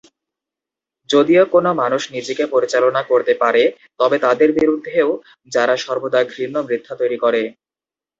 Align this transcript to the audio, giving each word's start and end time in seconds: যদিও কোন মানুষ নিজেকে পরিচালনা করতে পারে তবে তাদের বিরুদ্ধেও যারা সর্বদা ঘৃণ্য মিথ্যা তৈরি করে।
যদিও 1.09 1.43
কোন 1.53 1.65
মানুষ 1.81 2.01
নিজেকে 2.15 2.43
পরিচালনা 2.53 3.01
করতে 3.03 3.33
পারে 3.41 3.63
তবে 3.99 4.17
তাদের 4.25 4.49
বিরুদ্ধেও 4.57 5.09
যারা 5.51 5.75
সর্বদা 5.77 6.21
ঘৃণ্য 6.25 6.55
মিথ্যা 6.69 6.93
তৈরি 7.01 7.17
করে। 7.23 7.41